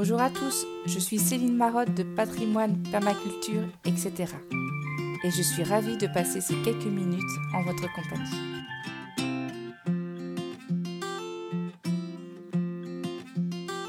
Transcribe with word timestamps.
Bonjour 0.00 0.20
à 0.20 0.30
tous, 0.30 0.64
je 0.86 1.00
suis 1.00 1.18
Céline 1.18 1.56
Marotte 1.56 1.92
de 1.92 2.04
Patrimoine, 2.04 2.80
Permaculture, 2.84 3.66
etc. 3.84 4.32
Et 5.24 5.30
je 5.32 5.42
suis 5.42 5.64
ravie 5.64 5.96
de 5.96 6.06
passer 6.06 6.40
ces 6.40 6.54
quelques 6.62 6.84
minutes 6.84 7.20
en 7.52 7.64
votre 7.64 7.92
compagnie. 7.92 8.62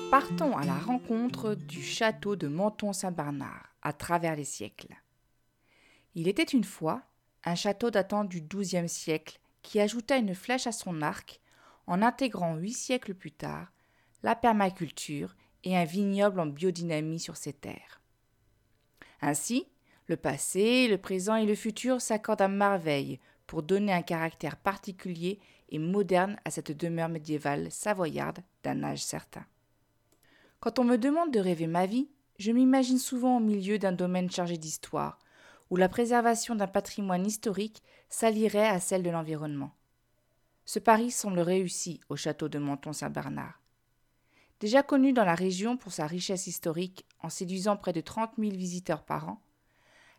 Partons 0.10 0.58
à 0.58 0.66
la 0.66 0.80
rencontre 0.80 1.53
du 1.53 1.83
château 1.83 2.35
de 2.35 2.47
Menton-Saint-Bernard 2.47 3.67
à 3.83 3.94
travers 3.94 4.35
les 4.35 4.46
siècles. 4.46 4.96
Il 6.15 6.28
était 6.28 6.41
une 6.41 6.63
fois 6.63 7.03
un 7.46 7.53
château 7.53 7.91
datant 7.91 8.23
du 8.23 8.41
XIIe 8.41 8.89
siècle 8.89 9.39
qui 9.62 9.79
ajouta 9.79 10.17
une 10.17 10.33
flèche 10.33 10.65
à 10.65 10.71
son 10.71 11.03
arc 11.03 11.39
en 11.85 12.01
intégrant 12.01 12.55
huit 12.55 12.73
siècles 12.73 13.13
plus 13.13 13.31
tard 13.31 13.67
la 14.23 14.33
permaculture 14.35 15.35
et 15.63 15.78
un 15.78 15.85
vignoble 15.85 16.39
en 16.39 16.45
biodynamie 16.45 17.20
sur 17.20 17.38
ses 17.38 17.54
terres. 17.54 18.02
Ainsi, 19.22 19.67
le 20.08 20.17
passé, 20.17 20.88
le 20.88 20.98
présent 20.98 21.36
et 21.36 21.45
le 21.45 21.55
futur 21.55 22.02
s'accordent 22.02 22.41
à 22.41 22.48
merveille 22.48 23.20
pour 23.45 23.64
donner 23.64 23.94
un 23.94 24.02
caractère 24.02 24.58
particulier 24.58 25.40
et 25.70 25.80
moderne 25.80 26.38
à 26.45 26.52
cette 26.52 26.72
demeure 26.72 27.09
médiévale 27.09 27.72
savoyarde 27.72 28.40
d'un 28.64 28.84
âge 28.84 29.03
certain. 29.03 29.45
Quand 30.59 30.80
on 30.80 30.84
me 30.84 30.98
demande 30.98 31.31
de 31.31 31.40
rêver 31.40 31.67
ma 31.67 31.86
vie, 31.86 32.09
je 32.38 32.52
m'imagine 32.52 32.98
souvent 32.98 33.38
au 33.38 33.39
milieu 33.39 33.78
d'un 33.78 33.91
domaine 33.91 34.31
chargé 34.31 34.58
d'histoire, 34.58 35.20
où 35.70 35.76
la 35.76 35.89
préservation 35.89 36.55
d'un 36.55 36.67
patrimoine 36.67 37.26
historique 37.26 37.84
s'allierait 38.09 38.67
à 38.67 38.80
celle 38.80 39.03
de 39.03 39.09
l'environnement. 39.09 39.72
Ce 40.66 40.80
pari 40.80 41.12
semble 41.12 41.39
réussi 41.39 42.00
au 42.09 42.16
château 42.16 42.50
de 42.50 42.59
Menton-Saint-Bernard. 42.59 43.59
Déjà 44.59 44.84
connu 44.84 45.13
dans 45.13 45.23
la 45.23 45.36
région 45.36 45.77
pour 45.77 45.94
sa 45.94 46.05
richesse 46.05 46.48
historique 46.48 47.05
en 47.22 47.30
séduisant 47.30 47.77
près 47.77 47.94
de 47.94 48.02
30 48.02 48.31
000 48.38 48.52
visiteurs 48.52 49.04
par 49.04 49.30
an, 49.30 49.42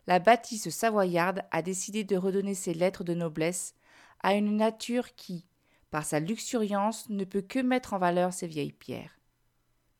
la 0.07 0.17
bâtisse 0.19 0.69
savoyarde 0.69 1.43
a 1.51 1.61
décidé 1.61 2.03
de 2.03 2.17
redonner 2.17 2.55
ses 2.55 2.73
lettres 2.73 3.03
de 3.03 3.13
noblesse 3.13 3.75
à 4.21 4.33
une 4.33 4.57
nature 4.57 5.13
qui, 5.15 5.45
par 5.91 6.05
sa 6.05 6.19
luxuriance, 6.19 7.07
ne 7.09 7.23
peut 7.23 7.41
que 7.41 7.59
mettre 7.59 7.93
en 7.93 7.99
valeur 7.99 8.33
ses 8.33 8.47
vieilles 8.47 8.71
pierres. 8.71 9.19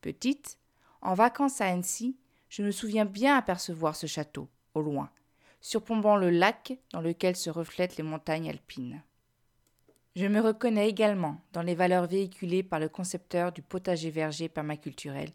Petite, 0.00 0.58
en 1.02 1.14
vacances 1.14 1.60
à 1.60 1.66
Annecy, 1.66 2.16
je 2.48 2.62
me 2.62 2.72
souviens 2.72 3.04
bien 3.04 3.36
apercevoir 3.36 3.94
ce 3.94 4.06
château, 4.06 4.48
au 4.74 4.82
loin, 4.82 5.10
surplombant 5.60 6.16
le 6.16 6.30
lac 6.30 6.78
dans 6.92 7.00
lequel 7.00 7.36
se 7.36 7.50
reflètent 7.50 7.96
les 7.96 8.02
montagnes 8.02 8.50
alpines. 8.50 9.02
Je 10.14 10.26
me 10.26 10.40
reconnais 10.40 10.90
également 10.90 11.40
dans 11.54 11.62
les 11.62 11.74
valeurs 11.74 12.06
véhiculées 12.06 12.62
par 12.62 12.78
le 12.78 12.90
concepteur 12.90 13.50
du 13.50 13.62
potager-verger 13.62 14.50
permaculturel, 14.50 15.30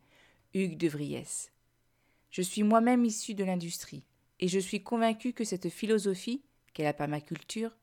Hugues 0.54 0.78
de 0.78 0.88
Vries. 0.88 1.50
Je 2.30 2.44
suis 2.44 2.62
moi-même 2.62 3.04
issu 3.04 3.34
de 3.34 3.44
l'industrie, 3.44 4.06
et 4.40 4.48
je 4.48 4.60
suis 4.60 4.84
convaincu 4.84 5.34
que 5.34 5.44
cette 5.44 5.70
philosophie, 5.70 6.44
qu'est 6.74 6.84
la 6.84 6.94
permaculture, 6.94 7.76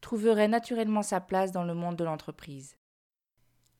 trouverait 0.00 0.48
naturellement 0.48 1.02
sa 1.02 1.20
place 1.20 1.52
dans 1.52 1.62
le 1.62 1.74
monde 1.74 1.94
de 1.94 2.02
l'entreprise. 2.02 2.76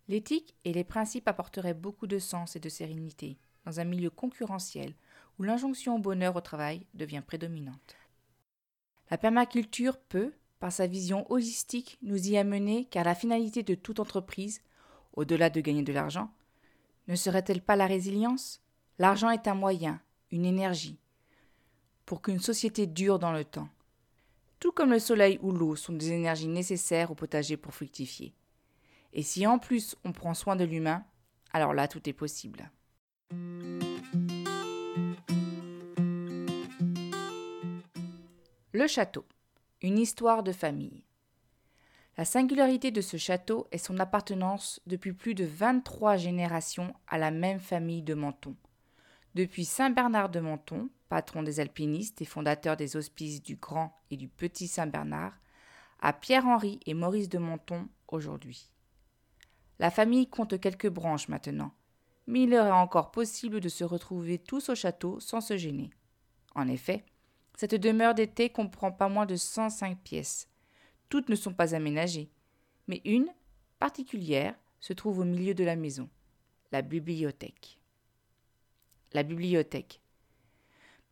L'éthique 0.06 0.54
et 0.64 0.72
les 0.72 0.84
principes 0.84 1.26
apporteraient 1.26 1.74
beaucoup 1.74 2.06
de 2.06 2.20
sens 2.20 2.54
et 2.54 2.60
de 2.60 2.68
sérénité 2.68 3.38
dans 3.64 3.80
un 3.80 3.84
milieu 3.84 4.10
concurrentiel 4.10 4.94
où 5.38 5.42
l'injonction 5.42 5.96
au 5.96 5.98
bonheur 5.98 6.36
au 6.36 6.40
travail 6.40 6.86
devient 6.94 7.22
prédominante. 7.26 7.96
La 9.10 9.18
permaculture 9.18 9.98
peut, 9.98 10.32
par 10.62 10.70
sa 10.70 10.86
vision 10.86 11.28
holistique, 11.28 11.98
nous 12.02 12.28
y 12.28 12.36
amener 12.36 12.84
car 12.84 13.02
la 13.02 13.16
finalité 13.16 13.64
de 13.64 13.74
toute 13.74 13.98
entreprise, 13.98 14.60
au-delà 15.12 15.50
de 15.50 15.60
gagner 15.60 15.82
de 15.82 15.92
l'argent, 15.92 16.32
ne 17.08 17.16
serait-elle 17.16 17.62
pas 17.62 17.74
la 17.74 17.88
résilience? 17.88 18.62
L'argent 19.00 19.30
est 19.30 19.48
un 19.48 19.56
moyen, 19.56 20.00
une 20.30 20.44
énergie, 20.44 21.00
pour 22.06 22.22
qu'une 22.22 22.38
société 22.38 22.86
dure 22.86 23.18
dans 23.18 23.32
le 23.32 23.44
temps. 23.44 23.68
Tout 24.60 24.70
comme 24.70 24.92
le 24.92 25.00
soleil 25.00 25.40
ou 25.42 25.50
l'eau 25.50 25.74
sont 25.74 25.94
des 25.94 26.12
énergies 26.12 26.46
nécessaires 26.46 27.10
au 27.10 27.16
potager 27.16 27.56
pour 27.56 27.74
fructifier. 27.74 28.32
Et 29.12 29.24
si 29.24 29.44
en 29.48 29.58
plus 29.58 29.96
on 30.04 30.12
prend 30.12 30.32
soin 30.32 30.54
de 30.54 30.62
l'humain, 30.62 31.04
alors 31.52 31.74
là 31.74 31.88
tout 31.88 32.08
est 32.08 32.12
possible. 32.12 32.70
Le 38.70 38.86
château. 38.86 39.24
Une 39.82 39.98
histoire 39.98 40.44
de 40.44 40.52
famille. 40.52 41.02
La 42.16 42.24
singularité 42.24 42.92
de 42.92 43.00
ce 43.00 43.16
château 43.16 43.66
est 43.72 43.78
son 43.78 43.98
appartenance 43.98 44.80
depuis 44.86 45.12
plus 45.12 45.34
de 45.34 45.44
23 45.44 46.16
générations 46.18 46.94
à 47.08 47.18
la 47.18 47.32
même 47.32 47.58
famille 47.58 48.02
de 48.02 48.14
Menton. 48.14 48.54
Depuis 49.34 49.64
Saint 49.64 49.90
Bernard 49.90 50.28
de 50.28 50.38
Menton, 50.38 50.88
patron 51.08 51.42
des 51.42 51.58
alpinistes 51.58 52.22
et 52.22 52.26
fondateur 52.26 52.76
des 52.76 52.94
hospices 52.94 53.42
du 53.42 53.56
Grand 53.56 54.00
et 54.12 54.16
du 54.16 54.28
Petit 54.28 54.68
Saint 54.68 54.86
Bernard, 54.86 55.34
à 55.98 56.12
Pierre-Henri 56.12 56.78
et 56.86 56.94
Maurice 56.94 57.28
de 57.28 57.38
Menton 57.38 57.88
aujourd'hui. 58.06 58.70
La 59.80 59.90
famille 59.90 60.28
compte 60.28 60.60
quelques 60.60 60.90
branches 60.90 61.26
maintenant, 61.26 61.72
mais 62.28 62.42
il 62.42 62.50
leur 62.50 62.66
est 62.66 62.70
encore 62.70 63.10
possible 63.10 63.58
de 63.58 63.68
se 63.68 63.82
retrouver 63.82 64.38
tous 64.38 64.68
au 64.68 64.76
château 64.76 65.18
sans 65.18 65.40
se 65.40 65.56
gêner. 65.56 65.90
En 66.54 66.68
effet, 66.68 67.04
cette 67.62 67.76
demeure 67.76 68.12
d'été 68.12 68.50
comprend 68.50 68.90
pas 68.90 69.08
moins 69.08 69.24
de 69.24 69.36
105 69.36 69.96
pièces. 70.00 70.48
Toutes 71.08 71.28
ne 71.28 71.36
sont 71.36 71.54
pas 71.54 71.76
aménagées, 71.76 72.28
mais 72.88 73.00
une, 73.04 73.28
particulière, 73.78 74.56
se 74.80 74.92
trouve 74.92 75.20
au 75.20 75.24
milieu 75.24 75.54
de 75.54 75.62
la 75.62 75.76
maison, 75.76 76.08
la 76.72 76.82
bibliothèque. 76.82 77.78
La 79.12 79.22
bibliothèque. 79.22 80.00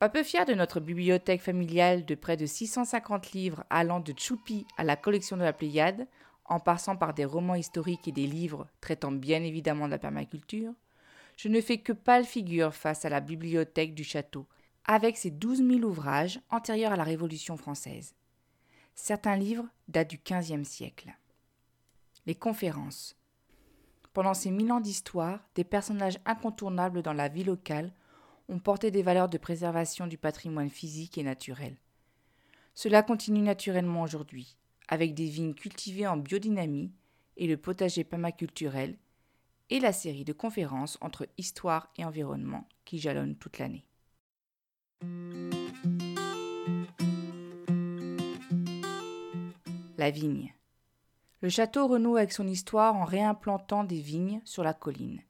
Pas 0.01 0.09
peu 0.09 0.25
fier 0.25 0.45
de 0.45 0.55
notre 0.55 0.81
bibliothèque 0.81 1.41
familiale 1.41 2.05
de 2.05 2.17
près 2.17 2.37
de 2.37 2.47
650 2.47 3.31
livres 3.31 3.65
allant 3.71 4.01
de 4.01 4.11
Tchoupi 4.11 4.67
à 4.77 4.83
la 4.83 4.97
collection 4.97 5.37
de 5.37 5.45
la 5.45 5.53
Pléiade, 5.53 6.09
en 6.47 6.59
passant 6.59 6.97
par 6.97 7.15
des 7.15 7.27
romans 7.27 7.55
historiques 7.55 8.09
et 8.09 8.13
des 8.13 8.27
livres 8.27 8.67
traitant 8.81 9.13
bien 9.13 9.45
évidemment 9.45 9.87
de 9.87 9.93
la 9.93 9.99
permaculture, 9.99 10.73
je 11.37 11.47
ne 11.47 11.61
fais 11.61 11.79
que 11.79 11.93
pâle 11.93 12.25
figure 12.25 12.75
face 12.75 13.05
à 13.05 13.09
la 13.09 13.21
bibliothèque 13.21 13.95
du 13.95 14.03
château, 14.03 14.49
avec 14.85 15.17
ses 15.17 15.31
12 15.31 15.59
000 15.59 15.81
ouvrages 15.81 16.41
antérieurs 16.51 16.93
à 16.93 16.97
la 16.97 17.05
Révolution 17.05 17.57
française. 17.57 18.15
Certains 18.95 19.37
livres 19.37 19.67
datent 19.89 20.11
du 20.11 20.19
XVe 20.19 20.65
siècle. 20.65 21.15
Les 22.27 22.35
conférences. 22.35 23.17
Pendant 24.13 24.35
ces 24.35 24.51
mille 24.51 24.73
ans 24.73 24.81
d'histoire, 24.81 25.41
des 25.55 25.65
personnages 25.65 26.19
incontournables 26.25 27.03
dans 27.03 27.13
la 27.13 27.29
vie 27.29 27.45
locale 27.45 27.93
ont 28.49 28.59
porté 28.59 28.91
des 28.91 29.03
valeurs 29.03 29.29
de 29.29 29.39
préservation 29.39 30.07
du 30.07 30.19
patrimoine 30.19 30.71
physique 30.71 31.17
et 31.17 31.23
naturel. 31.23 31.77
Cela 32.75 33.03
continue 33.03 33.41
naturellement 33.41 34.03
aujourd'hui, 34.03 34.57
avec 34.89 35.15
des 35.15 35.27
vignes 35.27 35.55
cultivées 35.55 36.07
en 36.07 36.17
biodynamie 36.17 36.93
et 37.37 37.47
le 37.47 37.57
potager 37.57 38.05
permaculturel, 38.05 38.99
et 39.71 39.79
la 39.79 39.93
série 39.93 40.25
de 40.25 40.33
conférences 40.33 40.99
entre 41.01 41.29
histoire 41.39 41.93
et 41.97 42.05
environnement 42.05 42.67
qui 42.85 42.99
jalonnent 42.99 43.37
toute 43.37 43.59
l'année. 43.59 43.87
La 50.01 50.11
vigne. 50.11 50.55
Le 51.43 51.51
château 51.51 51.87
renoue 51.87 52.17
avec 52.17 52.33
son 52.33 52.49
histoire 52.49 52.97
en 52.97 53.05
réimplantant 53.05 53.85
des 53.85 54.01
vignes 54.01 54.41
sur 54.47 54.65
la 54.65 54.73
colline. 54.73 55.21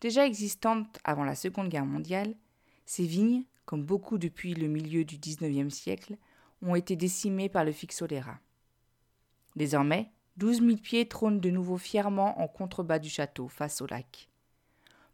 Déjà 0.00 0.24
existantes 0.24 1.00
avant 1.02 1.24
la 1.24 1.34
Seconde 1.34 1.68
Guerre 1.68 1.84
mondiale, 1.84 2.36
ces 2.86 3.04
vignes, 3.06 3.42
comme 3.64 3.84
beaucoup 3.84 4.16
depuis 4.16 4.54
le 4.54 4.68
milieu 4.68 5.04
du 5.04 5.18
XIXe 5.18 5.74
siècle, 5.74 6.16
ont 6.62 6.76
été 6.76 6.94
décimées 6.94 7.48
par 7.48 7.64
le 7.64 7.72
fixoléra. 7.72 8.38
Désormais, 9.56 10.12
douze 10.36 10.60
mille 10.60 10.80
pieds 10.80 11.08
trônent 11.08 11.40
de 11.40 11.50
nouveau 11.50 11.76
fièrement 11.76 12.40
en 12.40 12.46
contrebas 12.46 13.00
du 13.00 13.08
château, 13.08 13.48
face 13.48 13.80
au 13.80 13.86
lac. 13.86 14.28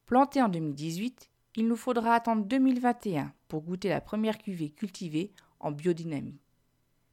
Plantés 0.05 0.43
en 0.43 0.51
2018, 0.51 1.31
il 1.57 1.69
nous 1.69 1.77
faudra 1.77 2.15
attendre 2.15 2.45
2021 2.45 3.33
pour 3.49 3.63
goûter 3.63 3.89
la 3.89 4.01
première 4.01 4.39
cuvée 4.39 4.71
cultivée 4.71 5.33
en 5.61 5.71
biodynamie. 5.71 6.41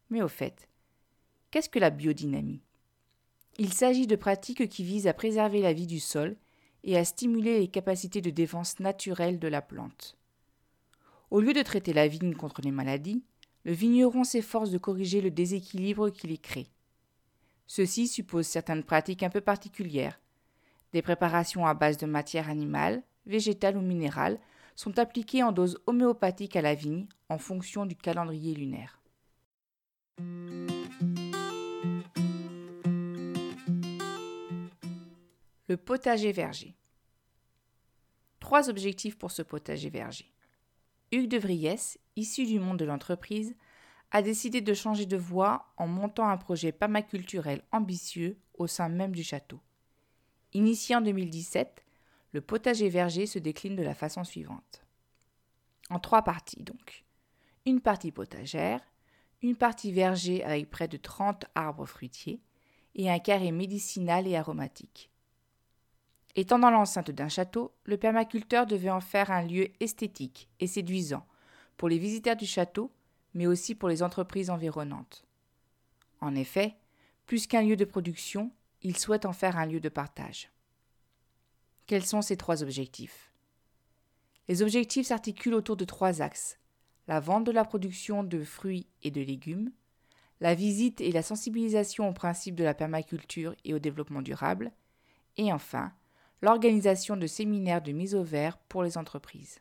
Mais 0.09 0.21
au 0.21 0.27
fait, 0.27 0.67
qu'est-ce 1.51 1.69
que 1.69 1.79
la 1.79 1.89
biodynamie? 1.89 2.61
Il 3.57 3.73
s'agit 3.73 4.07
de 4.07 4.15
pratiques 4.15 4.67
qui 4.69 4.83
visent 4.83 5.07
à 5.07 5.13
préserver 5.13 5.61
la 5.61 5.73
vie 5.73 5.87
du 5.87 5.99
sol 5.99 6.35
et 6.83 6.97
à 6.97 7.05
stimuler 7.05 7.59
les 7.59 7.67
capacités 7.67 8.21
de 8.21 8.31
défense 8.31 8.79
naturelles 8.79 9.39
de 9.39 9.47
la 9.47 9.61
plante. 9.61 10.17
Au 11.29 11.39
lieu 11.39 11.53
de 11.53 11.61
traiter 11.61 11.93
la 11.93 12.07
vigne 12.07 12.33
contre 12.33 12.61
les 12.61 12.71
maladies, 12.71 13.23
le 13.63 13.73
vigneron 13.73 14.23
s'efforce 14.23 14.71
de 14.71 14.79
corriger 14.79 15.21
le 15.21 15.29
déséquilibre 15.29 16.09
qui 16.09 16.27
les 16.27 16.39
crée. 16.39 16.67
Ceci 17.67 18.07
suppose 18.07 18.47
certaines 18.47 18.83
pratiques 18.83 19.23
un 19.23 19.29
peu 19.29 19.39
particulières, 19.39 20.19
des 20.91 21.01
préparations 21.01 21.65
à 21.65 21.73
base 21.73 21.97
de 21.97 22.05
matière 22.05 22.49
animale, 22.49 23.03
végétales 23.25 23.77
ou 23.77 23.81
minérales, 23.81 24.39
sont 24.75 24.99
appliquées 24.99 25.43
en 25.43 25.51
dose 25.51 25.79
homéopathique 25.85 26.55
à 26.55 26.61
la 26.61 26.75
vigne 26.75 27.07
en 27.29 27.37
fonction 27.37 27.85
du 27.85 27.95
calendrier 27.95 28.55
lunaire. 28.55 28.99
Le 35.67 35.77
potager 35.77 36.31
verger. 36.31 36.75
trois 38.39 38.69
objectifs 38.69 39.17
pour 39.17 39.31
ce 39.31 39.41
potager 39.41 39.89
verger. 39.89 40.25
Hugues 41.11 41.29
de 41.29 41.37
Vries, 41.37 41.97
issu 42.15 42.45
du 42.45 42.59
monde 42.59 42.77
de 42.77 42.85
l'entreprise, 42.85 43.55
a 44.11 44.21
décidé 44.21 44.61
de 44.61 44.73
changer 44.73 45.05
de 45.05 45.15
voie 45.15 45.73
en 45.77 45.87
montant 45.87 46.27
un 46.27 46.37
projet 46.37 46.71
permaculturel 46.71 47.61
ambitieux 47.71 48.37
au 48.53 48.67
sein 48.67 48.89
même 48.89 49.15
du 49.15 49.23
château. 49.23 49.59
Initié 50.53 50.95
en 50.95 51.01
2017, 51.01 51.85
le 52.31 52.41
potager 52.41 52.89
verger 52.89 53.25
se 53.25 53.39
décline 53.39 53.75
de 53.75 53.83
la 53.83 53.93
façon 53.93 54.23
suivante. 54.23 54.85
En 55.89 55.99
trois 55.99 56.23
parties 56.23 56.63
donc. 56.63 57.03
Une 57.65 57.81
partie 57.81 58.11
potagère, 58.11 58.81
une 59.41 59.55
partie 59.55 59.91
verger 59.91 60.43
avec 60.43 60.69
près 60.69 60.87
de 60.87 60.97
30 60.97 61.45
arbres 61.55 61.85
fruitiers 61.85 62.41
et 62.95 63.09
un 63.09 63.19
carré 63.19 63.51
médicinal 63.51 64.27
et 64.27 64.35
aromatique. 64.35 65.09
Étant 66.35 66.59
dans 66.59 66.69
l'enceinte 66.69 67.11
d'un 67.11 67.29
château, 67.29 67.73
le 67.83 67.97
permaculteur 67.97 68.65
devait 68.65 68.89
en 68.89 69.01
faire 69.01 69.31
un 69.31 69.43
lieu 69.43 69.69
esthétique 69.79 70.49
et 70.59 70.67
séduisant 70.67 71.25
pour 71.77 71.89
les 71.89 71.97
visiteurs 71.97 72.35
du 72.35 72.45
château, 72.45 72.91
mais 73.33 73.47
aussi 73.47 73.75
pour 73.75 73.89
les 73.89 74.03
entreprises 74.03 74.49
environnantes. 74.49 75.25
En 76.21 76.35
effet, 76.35 76.75
plus 77.25 77.47
qu'un 77.47 77.63
lieu 77.63 77.75
de 77.75 77.85
production, 77.85 78.51
il 78.81 78.97
souhaite 78.97 79.25
en 79.25 79.33
faire 79.33 79.57
un 79.57 79.65
lieu 79.65 79.79
de 79.79 79.89
partage. 79.89 80.51
Quels 81.87 82.05
sont 82.05 82.21
ces 82.21 82.37
trois 82.37 82.63
objectifs? 82.63 83.31
Les 84.47 84.61
objectifs 84.61 85.07
s'articulent 85.07 85.55
autour 85.55 85.77
de 85.77 85.85
trois 85.85 86.21
axes 86.21 86.57
la 87.07 87.19
vente 87.19 87.43
de 87.45 87.51
la 87.51 87.65
production 87.65 88.23
de 88.23 88.43
fruits 88.43 88.87
et 89.03 89.11
de 89.11 89.21
légumes, 89.21 89.71
la 90.39 90.55
visite 90.55 91.01
et 91.01 91.11
la 91.11 91.21
sensibilisation 91.21 92.07
au 92.07 92.13
principe 92.13 92.55
de 92.55 92.63
la 92.63 92.73
permaculture 92.73 93.55
et 93.65 93.73
au 93.73 93.79
développement 93.79 94.21
durable, 94.21 94.71
et 95.37 95.51
enfin, 95.51 95.91
l'organisation 96.41 97.17
de 97.17 97.27
séminaires 97.27 97.81
de 97.81 97.91
mise 97.91 98.15
au 98.15 98.23
vert 98.23 98.57
pour 98.57 98.83
les 98.83 98.97
entreprises. 98.97 99.59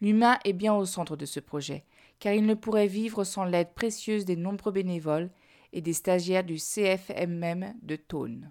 L'humain 0.00 0.38
est 0.44 0.52
bien 0.52 0.74
au 0.74 0.86
centre 0.86 1.16
de 1.16 1.26
ce 1.26 1.40
projet, 1.40 1.84
car 2.18 2.32
il 2.32 2.46
ne 2.46 2.54
pourrait 2.54 2.86
vivre 2.86 3.24
sans 3.24 3.44
l'aide 3.44 3.74
précieuse 3.74 4.24
des 4.24 4.36
nombreux 4.36 4.72
bénévoles 4.72 5.30
et 5.72 5.80
des 5.80 5.92
stagiaires 5.92 6.44
du 6.44 6.56
CFMM 6.56 7.74
de 7.82 7.96
Thône. 7.96 8.50